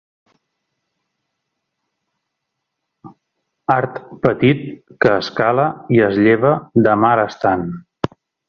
Art 3.75 4.01
petit 4.25 4.67
que 5.05 5.15
es 5.19 5.33
cala 5.43 5.69
i 5.99 6.03
es 6.11 6.21
lleva 6.29 6.55
de 6.89 6.97
mar 7.07 7.17
estant. 7.27 7.71